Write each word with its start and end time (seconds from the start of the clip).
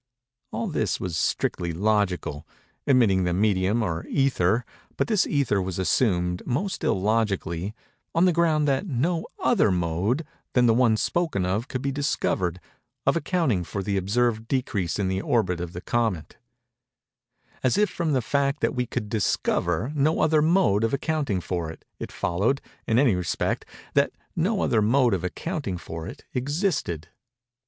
All 0.49 0.65
this 0.67 0.99
was 0.99 1.15
strictly 1.15 1.73
logical—admitting 1.73 3.23
the 3.23 3.33
medium 3.35 3.83
or 3.83 4.03
ether; 4.07 4.65
but 4.97 5.05
this 5.07 5.27
ether 5.27 5.61
was 5.61 5.77
assumed, 5.77 6.41
most 6.43 6.83
illogically, 6.83 7.75
on 8.15 8.25
the 8.25 8.33
ground 8.33 8.67
that 8.67 8.87
no 8.87 9.27
other 9.37 9.69
mode 9.69 10.25
than 10.53 10.65
the 10.65 10.73
one 10.73 10.97
spoken 10.97 11.45
of 11.45 11.67
could 11.67 11.83
be 11.83 11.91
discovered, 11.91 12.59
of 13.05 13.15
accounting 13.15 13.63
for 13.63 13.83
the 13.83 13.95
observed 13.95 14.47
decrease 14.47 14.97
in 14.97 15.07
the 15.07 15.21
orbit 15.21 15.61
of 15.61 15.71
the 15.71 15.81
comet:—as 15.81 17.77
if 17.77 17.87
from 17.87 18.13
the 18.13 18.23
fact 18.23 18.61
that 18.61 18.73
we 18.73 18.87
could 18.87 19.07
discover 19.07 19.91
no 19.93 20.19
other 20.21 20.41
mode 20.41 20.83
of 20.83 20.95
accounting 20.95 21.39
for 21.41 21.69
it, 21.69 21.85
it 21.99 22.11
followed, 22.11 22.59
in 22.87 22.97
any 22.97 23.13
respect, 23.13 23.65
that 23.93 24.11
no 24.35 24.63
other 24.63 24.81
mode 24.81 25.13
of 25.13 25.23
accounting 25.23 25.77
for 25.77 26.07
it 26.07 26.23
existed. 26.33 27.09